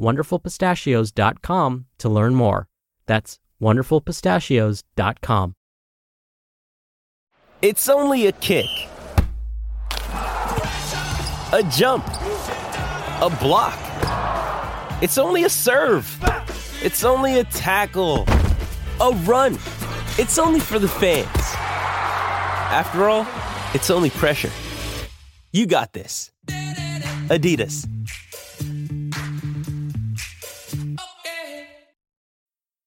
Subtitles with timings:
[0.00, 2.68] wonderfulpistachios.com to learn more.
[3.06, 5.54] That's wonderfulpistachios.com.
[7.62, 8.66] It's only a kick,
[10.00, 13.78] a jump, a block.
[15.00, 16.18] It's only a serve.
[16.82, 18.24] It's only a tackle,
[19.00, 19.54] a run.
[20.18, 21.28] It's only for the fans.
[22.72, 23.26] After all,
[23.74, 24.50] it's only pressure.
[25.52, 26.32] You got this.
[27.28, 27.91] Adidas.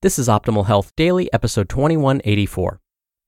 [0.00, 2.80] This is Optimal Health Daily, episode 2184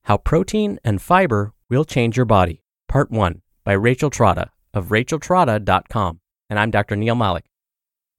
[0.04, 6.20] How Protein and Fiber Will Change Your Body, Part 1 by Rachel Trotta of racheltrotta.com.
[6.48, 6.94] And I'm Dr.
[6.94, 7.46] Neal Malik.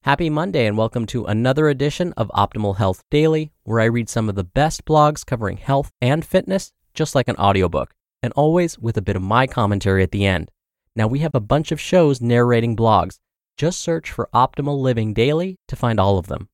[0.03, 4.27] Happy Monday and welcome to another edition of Optimal Health Daily, where I read some
[4.27, 8.97] of the best blogs covering health and fitness, just like an audiobook, and always with
[8.97, 10.51] a bit of my commentary at the end.
[10.93, 13.17] Now, we have a bunch of shows narrating blogs.
[13.55, 16.49] Just search for Optimal Living Daily to find all of them.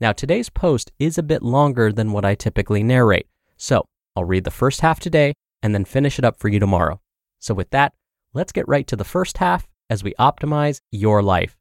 [0.00, 3.84] Now, today's post is a bit longer than what I typically narrate, so
[4.16, 7.00] I'll read the first half today and then finish it up for you tomorrow.
[7.38, 7.94] So, with that,
[8.32, 11.56] let's get right to the first half as we optimize your life.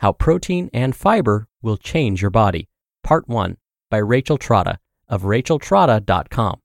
[0.00, 2.68] How Protein and Fiber Will Change Your Body,
[3.02, 3.56] Part 1
[3.90, 6.60] by Rachel Trotta of racheltrotta.com.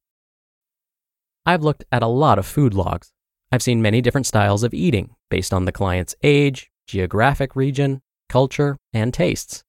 [1.45, 3.13] I've looked at a lot of food logs.
[3.51, 8.77] I've seen many different styles of eating based on the client's age, geographic region, culture,
[8.91, 9.63] and tastes.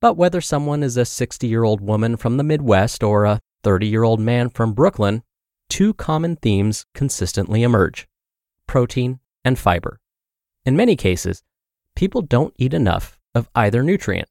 [0.00, 3.86] But whether someone is a 60 year old woman from the Midwest or a 30
[3.86, 5.22] year old man from Brooklyn,
[5.68, 8.06] two common themes consistently emerge
[8.66, 10.00] protein and fiber.
[10.64, 11.42] In many cases,
[11.94, 14.28] people don't eat enough of either nutrient.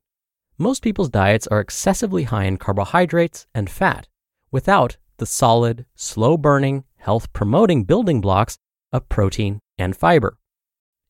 [0.57, 4.07] Most people's diets are excessively high in carbohydrates and fat
[4.51, 8.57] without the solid, slow burning, health promoting building blocks
[8.91, 10.37] of protein and fiber.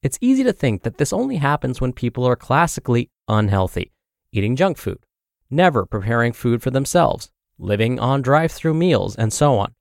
[0.03, 3.93] It's easy to think that this only happens when people are classically unhealthy,
[4.33, 4.99] eating junk food,
[5.49, 9.73] never preparing food for themselves, living on drive through meals, and so on.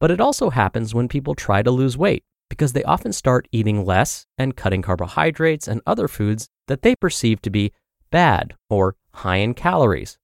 [0.00, 3.84] But it also happens when people try to lose weight because they often start eating
[3.84, 7.72] less and cutting carbohydrates and other foods that they perceive to be
[8.10, 10.18] bad or high in calories.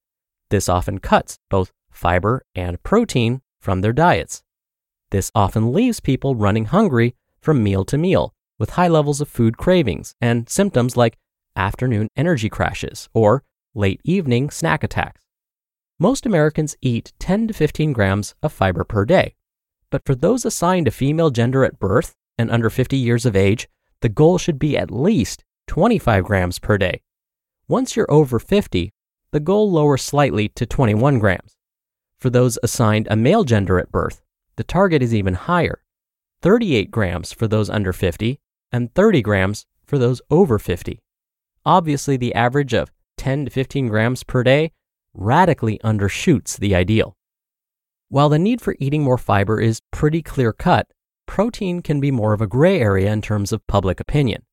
[0.50, 4.42] This often cuts both fiber and protein from their diets.
[5.10, 9.56] This often leaves people running hungry from meal to meal with high levels of food
[9.56, 11.16] cravings and symptoms like
[11.56, 13.42] afternoon energy crashes or
[13.74, 15.22] late evening snack attacks.
[15.98, 19.34] Most Americans eat 10 to 15 grams of fiber per day.
[19.90, 23.68] But for those assigned a female gender at birth and under 50 years of age,
[24.00, 27.02] the goal should be at least 25 grams per day.
[27.66, 28.92] Once you're over 50,
[29.32, 31.56] the goal lowers slightly to 21 grams.
[32.18, 34.22] For those assigned a male gender at birth,
[34.56, 35.82] the target is even higher
[36.42, 38.40] 38 grams for those under 50
[38.72, 41.00] and 30 grams for those over 50.
[41.64, 44.72] Obviously, the average of 10 to 15 grams per day
[45.14, 47.16] radically undershoots the ideal.
[48.08, 50.86] While the need for eating more fiber is pretty clear cut,
[51.26, 54.44] protein can be more of a gray area in terms of public opinion.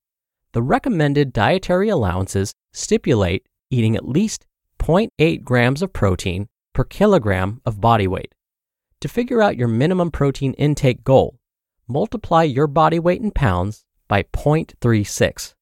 [0.52, 4.45] The recommended dietary allowances stipulate eating at least
[4.80, 8.36] 0.8 grams of protein per kilogram of body weight.
[9.01, 11.39] To figure out your minimum protein intake goal,
[11.88, 15.54] multiply your body weight in pounds by 0.36.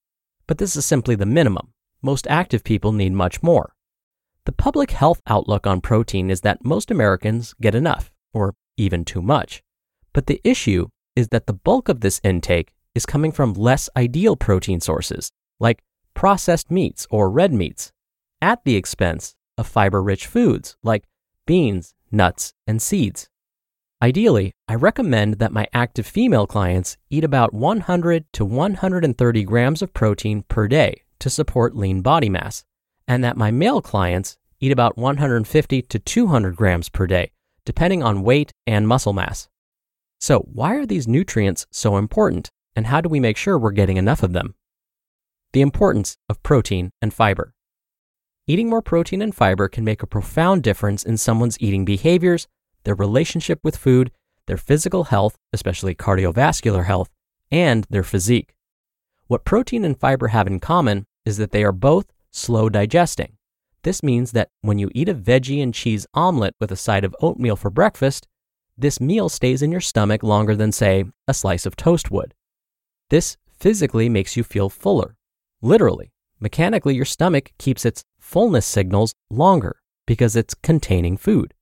[0.48, 1.74] But this is simply the minimum.
[2.02, 3.74] Most active people need much more.
[4.46, 9.22] The public health outlook on protein is that most Americans get enough, or even too
[9.22, 9.64] much.
[10.12, 14.36] But the issue is that the bulk of this intake is coming from less ideal
[14.36, 17.92] protein sources, like processed meats or red meats,
[18.42, 21.06] at the expense of fiber rich foods like
[21.46, 23.30] beans, nuts, and seeds.
[24.04, 29.94] Ideally, I recommend that my active female clients eat about 100 to 130 grams of
[29.94, 32.66] protein per day to support lean body mass,
[33.08, 37.32] and that my male clients eat about 150 to 200 grams per day,
[37.64, 39.48] depending on weight and muscle mass.
[40.20, 43.96] So, why are these nutrients so important, and how do we make sure we're getting
[43.96, 44.56] enough of them?
[45.54, 47.54] The importance of protein and fiber.
[48.48, 52.50] Eating more protein and fiber can make a profound difference in someone's eating behaviors,
[52.84, 54.12] their relationship with food,
[54.48, 57.10] their physical health, especially cardiovascular health,
[57.52, 58.56] and their physique.
[59.28, 63.38] What protein and fiber have in common is that they are both slow digesting.
[63.84, 67.16] This means that when you eat a veggie and cheese omelet with a side of
[67.22, 68.28] oatmeal for breakfast,
[68.78, 72.34] this meal stays in your stomach longer than, say, a slice of toast would.
[73.10, 75.16] This physically makes you feel fuller.
[75.62, 81.54] Literally, mechanically, your stomach keeps its fullness signals longer because it's containing food.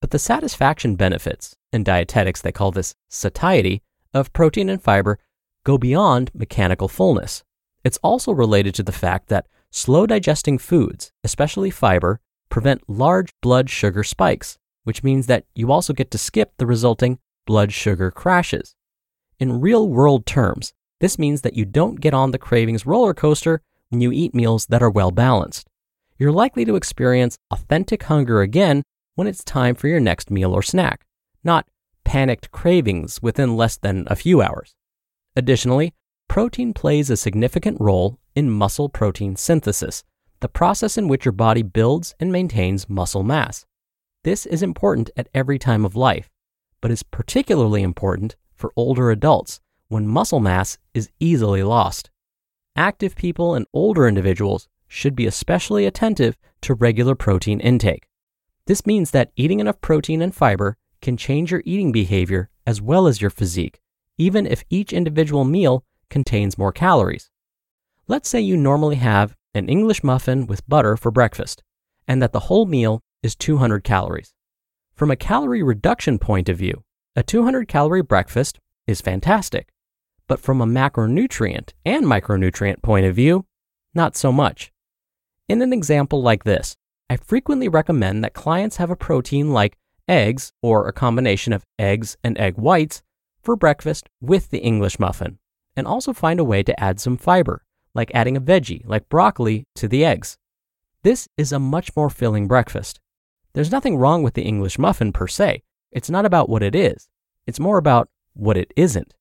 [0.00, 3.82] But the satisfaction benefits, in dietetics they call this satiety,
[4.12, 5.18] of protein and fiber
[5.64, 7.44] go beyond mechanical fullness.
[7.84, 13.70] It's also related to the fact that slow digesting foods, especially fiber, prevent large blood
[13.70, 18.74] sugar spikes, which means that you also get to skip the resulting blood sugar crashes.
[19.38, 23.62] In real world terms, this means that you don't get on the cravings roller coaster
[23.88, 25.66] when you eat meals that are well balanced.
[26.18, 28.82] You're likely to experience authentic hunger again
[29.20, 31.04] when it's time for your next meal or snack,
[31.44, 31.68] not
[32.04, 34.74] panicked cravings within less than a few hours.
[35.36, 35.92] Additionally,
[36.26, 40.04] protein plays a significant role in muscle protein synthesis,
[40.40, 43.66] the process in which your body builds and maintains muscle mass.
[44.24, 46.30] This is important at every time of life,
[46.80, 52.08] but is particularly important for older adults when muscle mass is easily lost.
[52.74, 58.06] Active people and older individuals should be especially attentive to regular protein intake.
[58.70, 63.08] This means that eating enough protein and fiber can change your eating behavior as well
[63.08, 63.80] as your physique,
[64.16, 67.32] even if each individual meal contains more calories.
[68.06, 71.64] Let's say you normally have an English muffin with butter for breakfast,
[72.06, 74.34] and that the whole meal is 200 calories.
[74.94, 76.84] From a calorie reduction point of view,
[77.16, 79.72] a 200 calorie breakfast is fantastic.
[80.28, 83.46] But from a macronutrient and micronutrient point of view,
[83.94, 84.70] not so much.
[85.48, 86.76] In an example like this,
[87.10, 89.76] I frequently recommend that clients have a protein like
[90.08, 93.02] eggs or a combination of eggs and egg whites
[93.42, 95.40] for breakfast with the English muffin,
[95.74, 97.64] and also find a way to add some fiber,
[97.94, 100.38] like adding a veggie like broccoli to the eggs.
[101.02, 103.00] This is a much more filling breakfast.
[103.54, 105.64] There's nothing wrong with the English muffin per se.
[105.90, 107.08] It's not about what it is,
[107.44, 109.14] it's more about what it isn't.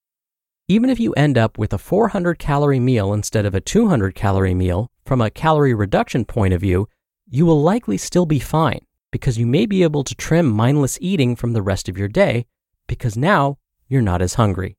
[0.68, 4.54] Even if you end up with a 400 calorie meal instead of a 200 calorie
[4.54, 6.88] meal, from a calorie reduction point of view,
[7.32, 8.80] you will likely still be fine
[9.12, 12.46] because you may be able to trim mindless eating from the rest of your day
[12.88, 14.78] because now you're not as hungry.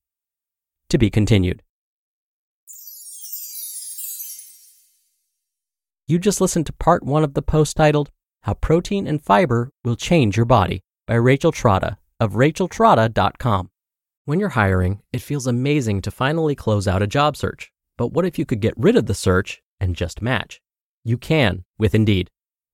[0.88, 1.62] To be continued.
[6.08, 8.11] You just listened to part one of the post titled
[8.43, 13.70] How Protein and Fiber Will Change Your Body by Rachel Trotta of racheltrotta.com.
[14.25, 17.70] When you're hiring, it feels amazing to finally close out a job search.
[17.97, 20.61] But what if you could get rid of the search and just match?
[21.05, 22.29] You can with Indeed.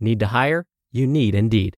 [0.00, 0.64] Need to hire?
[0.92, 1.74] You need Indeed.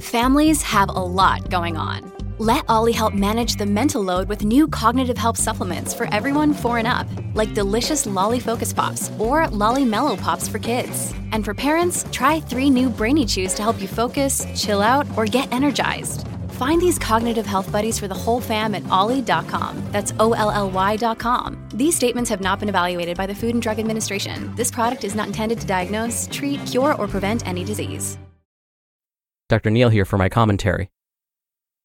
[0.00, 2.12] Families have a lot going on.
[2.38, 6.78] Let OLLY help manage the mental load with new cognitive help supplements for everyone four
[6.78, 11.14] and up, like delicious Lolly Focus Pops or Lolly Mellow Pops for kids.
[11.30, 15.24] And for parents, try three new Brainy Chews to help you focus, chill out, or
[15.24, 16.26] get energized.
[16.62, 19.82] Find these cognitive health buddies for the whole fam at olly.com.
[19.90, 21.58] That's O L L Y.com.
[21.74, 24.54] These statements have not been evaluated by the Food and Drug Administration.
[24.54, 28.16] This product is not intended to diagnose, treat, cure, or prevent any disease.
[29.48, 29.70] Dr.
[29.70, 30.88] Neal here for my commentary.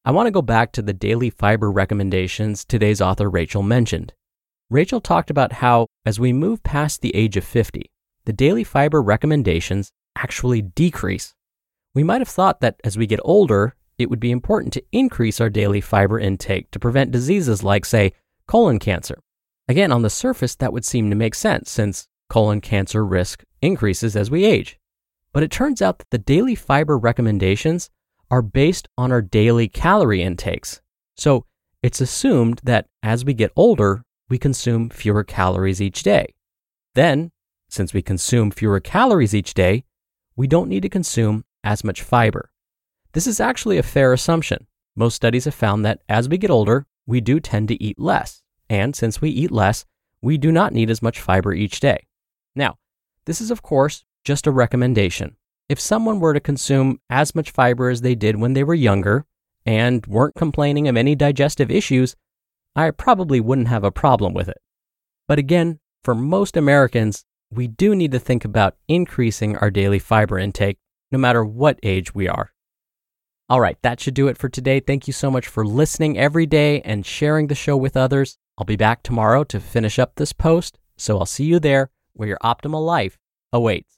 [0.04, 4.12] I want to go back to the daily fiber recommendations today's author Rachel mentioned.
[4.70, 7.90] Rachel talked about how, as we move past the age of 50,
[8.26, 11.34] the daily fiber recommendations actually decrease.
[11.96, 15.40] We might have thought that as we get older, it would be important to increase
[15.40, 18.12] our daily fiber intake to prevent diseases like, say,
[18.46, 19.18] colon cancer.
[19.68, 24.16] Again, on the surface, that would seem to make sense since colon cancer risk increases
[24.16, 24.78] as we age.
[25.32, 27.90] But it turns out that the daily fiber recommendations
[28.30, 30.80] are based on our daily calorie intakes.
[31.16, 31.44] So
[31.82, 36.34] it's assumed that as we get older, we consume fewer calories each day.
[36.94, 37.30] Then,
[37.68, 39.84] since we consume fewer calories each day,
[40.36, 42.50] we don't need to consume as much fiber.
[43.12, 44.66] This is actually a fair assumption.
[44.94, 48.42] Most studies have found that as we get older, we do tend to eat less.
[48.68, 49.86] And since we eat less,
[50.20, 52.06] we do not need as much fiber each day.
[52.54, 52.78] Now,
[53.24, 55.36] this is, of course, just a recommendation.
[55.68, 59.26] If someone were to consume as much fiber as they did when they were younger
[59.64, 62.16] and weren't complaining of any digestive issues,
[62.74, 64.58] I probably wouldn't have a problem with it.
[65.26, 70.38] But again, for most Americans, we do need to think about increasing our daily fiber
[70.38, 70.78] intake
[71.10, 72.52] no matter what age we are.
[73.50, 74.78] All right, that should do it for today.
[74.78, 78.36] Thank you so much for listening every day and sharing the show with others.
[78.58, 82.28] I'll be back tomorrow to finish up this post, so I'll see you there where
[82.28, 83.16] your optimal life
[83.50, 83.97] awaits.